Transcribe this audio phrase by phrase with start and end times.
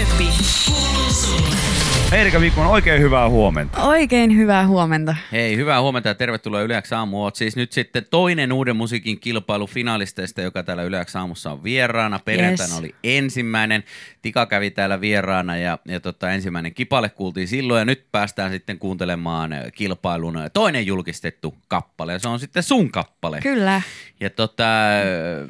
[0.00, 0.59] Mississippi.
[2.12, 3.82] Erika Vikman, oikein hyvää huomenta.
[3.82, 5.16] Oikein hyvää huomenta.
[5.32, 7.22] Hei, hyvää huomenta ja tervetuloa Yleäksi aamu.
[7.22, 12.18] Oot siis nyt sitten toinen uuden musiikin kilpailu finalisteista, joka täällä Yleäksi aamussa on vieraana.
[12.18, 12.78] Perjantaina Yes.
[12.78, 13.84] oli ensimmäinen.
[14.22, 17.78] Tika kävi täällä vieraana ja, ja tota, ensimmäinen kipale kuultiin silloin.
[17.78, 22.12] Ja nyt päästään sitten kuuntelemaan äh, kilpailun äh, toinen julkistettu kappale.
[22.12, 23.40] Ja se on sitten sun kappale.
[23.40, 23.82] Kyllä.
[24.20, 24.64] Ja tota,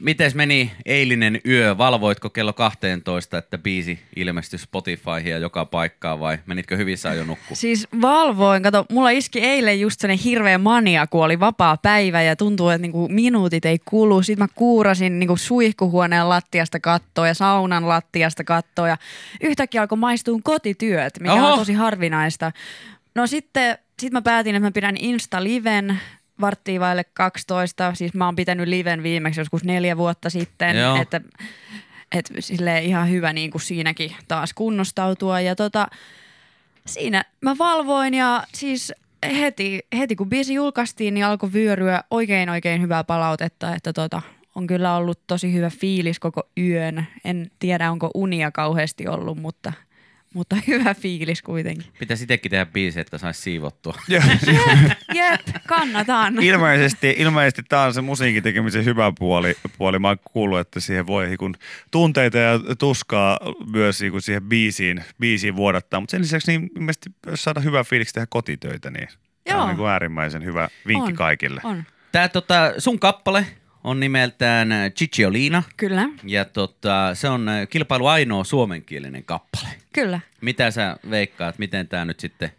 [0.00, 1.78] miten meni eilinen yö?
[1.78, 7.56] Valvoitko kello 12, että biisi ilmestyi Spotifyhin ja joka paikkaan vai menitkö hyvissä ajoin nukkumaan?
[7.56, 12.36] Siis valvoin, kato, mulla iski eilen just sellainen hirveä mania, kun oli vapaa päivä ja
[12.36, 14.22] tuntuu, että niinku minuutit ei kulu.
[14.22, 18.96] Sitten mä kuurasin niinku suihkuhuoneen lattiasta kattoa ja saunan lattiasta kattoa ja
[19.42, 21.52] yhtäkkiä alkoi maistua kotityöt, mikä Oho.
[21.52, 22.52] on tosi harvinaista.
[23.14, 26.00] No sitten sit mä päätin, että mä pidän Insta-liven
[26.40, 27.94] varttiin vaille 12.
[27.94, 30.96] Siis mä oon pitänyt liven viimeksi joskus neljä vuotta sitten, Joo.
[30.96, 31.20] että
[32.12, 35.40] et silleen ihan hyvä niin kuin siinäkin taas kunnostautua.
[35.40, 35.88] Ja tota,
[36.86, 38.92] siinä mä valvoin ja siis
[39.26, 44.22] heti, heti kun biisi julkaistiin, niin alkoi vyöryä oikein oikein hyvää palautetta, että tota,
[44.54, 47.06] on kyllä ollut tosi hyvä fiilis koko yön.
[47.24, 49.72] En tiedä, onko unia kauheasti ollut, mutta,
[50.34, 51.86] mutta hyvä fiilis kuitenkin.
[51.98, 53.94] Pitäisi itsekin tehdä biisi, että saisi siivottua.
[54.08, 56.42] Jep, kannatan.
[56.42, 59.54] ilmeisesti, ilmeisesti tämä on se musiikin tekemisen hyvä puoli.
[59.78, 59.98] puoli.
[59.98, 61.54] Mä oon kuullut, että siihen voi kun
[61.90, 63.38] tunteita ja tuskaa
[63.72, 66.00] myös kun siihen biisiin, biisiin vuodattaa.
[66.00, 69.08] Mutta sen lisäksi niin ilmeisesti jos saada hyvä fiiliksi tehdä kotitöitä, niin
[69.44, 69.66] tämä on Joo.
[69.66, 71.60] niin kuin äärimmäisen hyvä vinkki On, kaikille.
[71.64, 73.46] On, Tää tota, sun kappale
[73.84, 79.68] on nimeltään äh, Cicciolina kyllä, ja tota, se on äh, kilpailu ainoa suomenkielinen kappale.
[79.92, 80.20] kyllä.
[80.40, 82.50] Mitä sä veikkaat, miten tämä nyt sitten,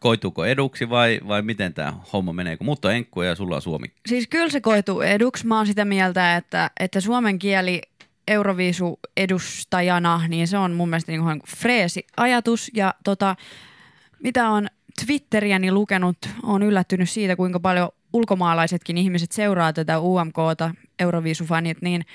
[0.00, 3.62] koituuko eduksi vai, vai miten tämä homma menee, kun muut on enkkuja ja sulla on
[3.62, 3.86] suomi?
[4.06, 5.46] Siis kyllä se koituu eduksi.
[5.46, 7.82] Mä oon sitä mieltä, että, että suomen kieli
[8.28, 12.70] Euroviisu edustajana, niin se on mun mielestä niin kuin freesi ajatus.
[12.74, 13.36] Ja tota,
[14.22, 14.66] mitä on
[15.06, 22.06] Twitteriäni lukenut, on yllättynyt siitä, kuinka paljon ulkomaalaisetkin ihmiset seuraa tätä UMKta, Euroviisufanit, niin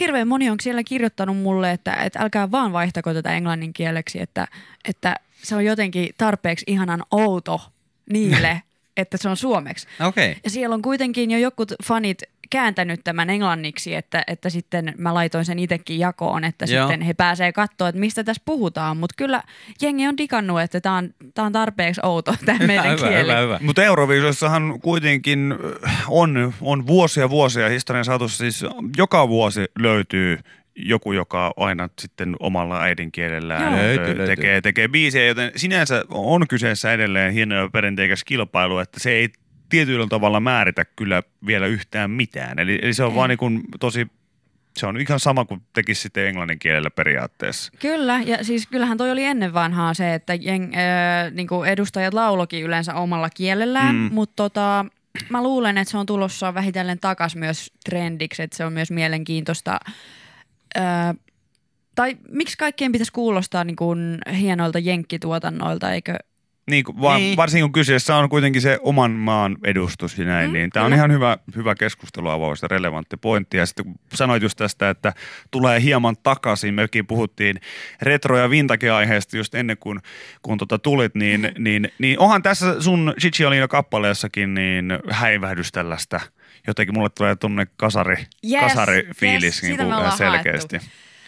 [0.00, 4.48] hirveän moni on siellä kirjoittanut mulle, että, että älkää vaan vaihtako tätä englannin kieleksi, että,
[4.88, 7.60] että se on jotenkin tarpeeksi ihanan outo
[8.10, 8.62] niille,
[8.96, 9.86] että se on suomeksi.
[10.08, 10.30] Okei.
[10.30, 10.40] Okay.
[10.44, 15.44] Ja siellä on kuitenkin jo jotkut fanit kääntänyt tämän englanniksi, että, että sitten mä laitoin
[15.44, 16.82] sen itsekin jakoon, että Joo.
[16.88, 18.96] sitten he pääsee katsoa, että mistä tässä puhutaan.
[18.96, 19.42] Mutta kyllä
[19.82, 23.22] jengi on digannut, että tämä on, tää on tarpeeksi outo tämä meidän hyvä, kieli.
[23.22, 23.58] hyvä, hyvä.
[23.62, 25.54] Mutta Euroviisuissahan kuitenkin
[25.86, 28.64] äh, on, on vuosia vuosia historian saatossa siis
[28.96, 30.38] joka vuosi löytyy
[30.76, 33.72] joku, joka aina sitten omalla äidinkielellään Joo.
[33.72, 34.26] Löytyy, löytyy.
[34.26, 39.28] tekee, tekee biisejä, joten sinänsä on kyseessä edelleen hieno ja perinteikäs kilpailu, että se ei
[39.72, 42.58] tietyllä tavalla määritä kyllä vielä yhtään mitään.
[42.58, 43.16] Eli, eli se on Ei.
[43.16, 44.06] vaan niin kuin tosi,
[44.76, 47.72] se on ihan sama kuin tekisi sitten englannin kielellä periaatteessa.
[47.78, 52.64] Kyllä, ja siis kyllähän toi oli ennen vanhaa se, että jeng, ö, niinku edustajat laulokin
[52.64, 54.08] yleensä omalla kielellään, Mm.
[54.12, 54.86] mutta tota,
[55.28, 59.80] mä luulen, että se on tulossa vähitellen takas myös trendiksi, että se on myös mielenkiintoista.
[60.76, 60.80] Ö,
[61.94, 66.14] tai miksi kaikkien pitäisi kuulostaa niin kuin hienoilta jenkkituotannoilta, eikö?
[66.70, 67.36] Niin, kuin vaan, Niin.
[67.36, 70.92] varsinkin kun kyseessä on kuitenkin se oman maan edustus ja näin, Mm, niin tämä on
[70.94, 73.56] ihan hyvä, hyvä keskusteluavaus ja relevantti pointti.
[73.56, 75.12] Ja sitten kun sanoit just tästä, että
[75.50, 77.60] tulee hieman takaisin, mekin puhuttiin
[78.02, 80.00] retro- ja vintage-aiheesta just ennen kuin
[80.42, 86.20] kun tota tulit, niin, niin, niin onhan tässä sun Cicciolino-kappaleessakin niin häivähdys tällaista.
[86.66, 88.16] Jotenkin mulle tulee tuonne kasari,
[88.50, 90.78] Yes, kasari-fiilis yes, niin kuin selkeästi.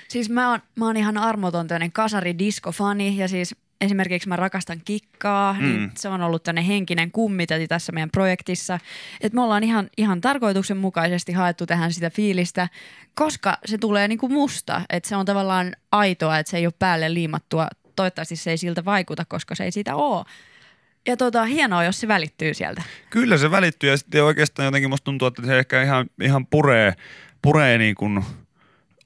[0.09, 5.53] Siis mä oon, mä oon ihan armoton tämmöinen kasari-disco-fani ja siis esimerkiksi mä rakastan kikkaa,
[5.53, 5.59] mm.
[5.59, 5.73] Mm.
[5.73, 8.79] niin se on ollut tämmöinen henkinen kummitäti tässä meidän projektissa.
[9.21, 12.69] Että me ollaan ihan, ihan tarkoituksenmukaisesti haettu tähän sitä fiilistä,
[13.15, 17.15] koska se tulee niinku musta, että se on tavallaan aitoa, että se ei ole päälle
[17.15, 17.69] liimattua.
[17.97, 20.25] Toivottavasti se ei siltä vaikuta, koska se ei siitä ole.
[21.07, 22.83] Ja tota, hienoa, jos se välittyy sieltä.
[23.11, 26.95] Kyllä se välittyy ja sitten oikeastaan jotenkin musta tuntuu, että se ehkä ihan, ihan puree,
[27.43, 28.25] puree niin kuin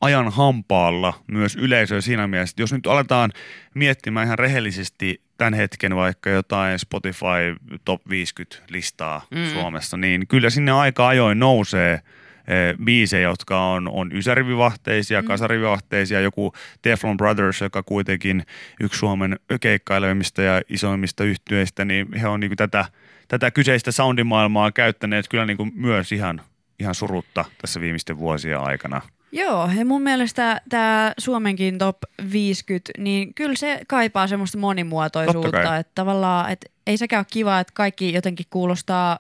[0.01, 3.33] ajan hampaalla myös yleisöä siinä mielessä, että jos nyt aletaan
[3.75, 9.47] miettimään ihan rehellisesti tämän hetken vaikka jotain Spotify Top 50 listaa Mm.
[9.53, 15.27] Suomessa, niin kyllä sinne aika ajoin nousee eh, biisejä, jotka on, on ysärivivahteisia, Mm.
[15.27, 16.53] kasarivivahteisia, joku
[16.83, 18.43] Teflon Brothers, joka kuitenkin
[18.81, 22.85] yksi Suomen keikkailevista ja isoimmista yhtyeistä, niin he on niin tätä,
[23.29, 26.41] tätä kyseistä soundimaailmaa käyttäneet kyllä niin myös ihan,
[26.79, 29.01] ihan surutta tässä viimeisten vuosien aikana.
[29.33, 31.97] Joo, ja mun mielestä tämä Suomenkin top
[32.33, 37.73] 50, niin kyllä se kaipaa semmoista monimuotoisuutta, että tavallaan, että ei sekään ole kiva, että
[37.75, 39.19] kaikki jotenkin kuulostaa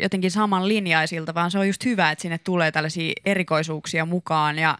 [0.00, 4.78] jotenkin samanlinjaisilta, vaan se on just hyvä, että sinne tulee tällaisia erikoisuuksia mukaan ja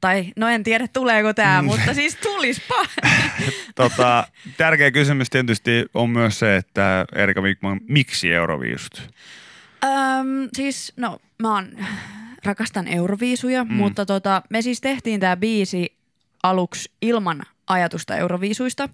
[0.00, 1.66] Tai no en tiedä tuleeko tämä, mm.
[1.66, 2.74] mutta siis tulispa.
[3.74, 4.26] Tota,
[4.56, 9.10] tärkeä kysymys tietysti on myös se, että Erika Wigman, miksi Euroviisut?
[9.84, 11.68] Öm, siis no mä oon,
[12.44, 13.74] rakastan Euroviisuja, mm.
[13.74, 15.96] mutta tota, me siis tehtiin tämä biisi
[16.42, 18.88] aluksi ilman ajatusta Euroviisuista.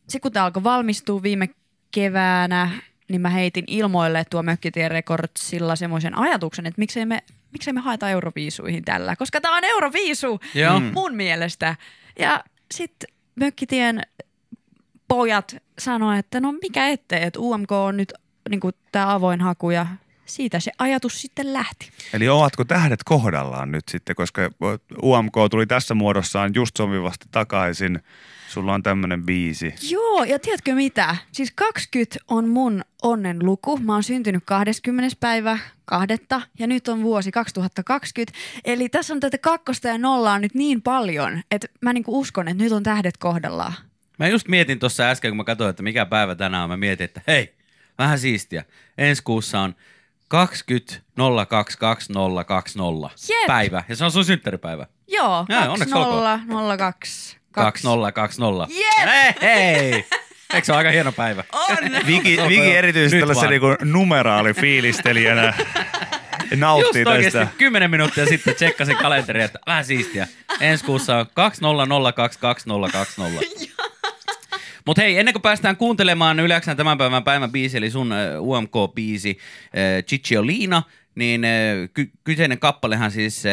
[0.00, 1.48] Sitten kun tämä alkoi valmistua viime
[1.90, 2.70] keväänä,
[3.08, 7.22] niin mä heitin ilmoille tuo Mökkitien Recordsilla semmoisen ajatuksen, että miksei me,
[7.52, 10.80] miksei me haeta Euroviisuihin tällä, koska tämä on Euroviisu Joo.
[10.80, 10.90] mm.
[10.94, 11.76] mun mielestä.
[12.18, 12.44] Ja
[12.74, 14.02] sitten Mökkitien
[15.08, 18.12] pojat sanoi, että no mikä ettei, että UMK on nyt
[18.48, 18.60] niin
[18.92, 19.86] tämä avoin haku ja
[20.34, 21.90] siitä se ajatus sitten lähti.
[22.12, 24.42] Eli ovatko tähdet kohdallaan nyt sitten, koska
[25.02, 28.02] UMK tuli tässä muodossaan just sopivasti takaisin.
[28.48, 29.74] Sulla on tämmöinen biisi.
[29.90, 31.16] Joo, ja tiedätkö mitä?
[31.32, 33.76] Siis 20 on mun onnen luku.
[33.76, 35.16] Mä oon syntynyt 20.
[35.20, 38.38] päivä kahdetta ja nyt on vuosi 2020.
[38.64, 42.64] Eli tässä on tätä kakkosta ja nollaa nyt niin paljon, että mä niinku uskon, että
[42.64, 43.72] nyt on tähdet kohdallaan.
[44.18, 46.70] Mä just mietin tuossa äsken, kun mä katsoin, että mikä päivä tänään on.
[46.70, 47.54] Mä mietin, että hei,
[47.98, 48.64] vähän siistiä.
[48.98, 49.74] Ensi kuussa on
[50.30, 50.92] 20
[51.48, 53.46] 022020 Jep.
[53.46, 53.84] päivä.
[53.88, 54.86] Ja se on sun synttäripäivä.
[55.08, 57.36] Joo, Jaa, onneksi 2002.
[57.52, 58.74] 2020.
[58.74, 59.08] Jep.
[59.08, 60.06] Hei, hei!
[60.54, 61.44] Eikö se ole aika hieno päivä?
[61.52, 61.76] On!
[62.06, 65.54] Viki, Viki erityisesti Nyt tällaisen niinku numeraalifiilistelijänä
[66.56, 67.54] nauttii Just oikeasti tästä.
[67.58, 70.28] 10 minuuttia sitten tsekkasin kalenteria, että vähän siistiä.
[70.60, 73.70] Ensi kuussa on 20022020.
[74.86, 79.38] Mutta hei, ennen kuin päästään kuuntelemaan Yleksän tämän päivän päivän biisi, eli sun UMK-biisi
[80.06, 80.82] Cicciolina,
[81.14, 81.42] niin
[81.94, 83.52] ky- kyseinen kappalehan siis äh,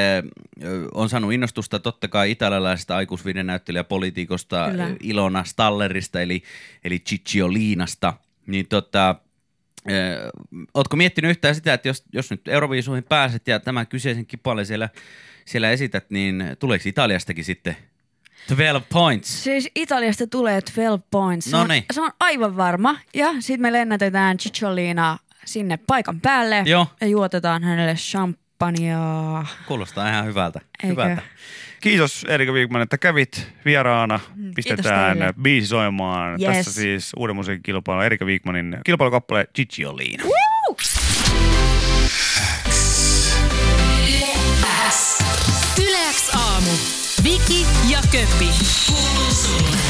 [0.94, 4.84] on saanut innostusta totta kai italialaisesta aikuisviiden näyttelijäpolitiikosta Kyllä.
[4.84, 6.44] äh, Ilona Stallerista, eli,
[6.84, 8.14] eli Cicciolinasta.
[8.48, 9.96] Niin tota, äh,
[10.74, 14.90] ootko miettinyt yhtään sitä, että jos, jos nyt Euroviisuihin pääset ja tämän kyseisen kipale siellä,
[15.46, 17.78] siellä esität, niin tuleeko Italiastakin sitten
[18.50, 19.44] 12 points?
[19.44, 21.50] Siis Italiasta tulee 12 points.
[21.50, 21.86] Se, on, Noniin.
[21.94, 22.96] se on aivan varma.
[23.14, 26.64] Ja sitten me lennätetään Cicciolina sinne paikan päälle.
[26.66, 26.88] Joo.
[27.02, 29.46] Ja juotetaan hänelle champagnea.
[29.68, 30.60] Kuulostaa ihan hyvältä.
[30.84, 30.88] Eikö?
[30.88, 31.22] hyvältä.
[31.82, 34.20] Kiitos Erika Wigman, että kävit vieraana.
[34.56, 35.34] Pistetään teille.
[35.42, 36.42] biisi soimaan.
[36.42, 36.56] Yes.
[36.58, 40.24] Tässä siis uuden musiikin kilpailu Erika Wigmanin kilpailukappale Cicciolina.
[40.24, 40.47] Yleäks
[48.10, 49.87] Cup.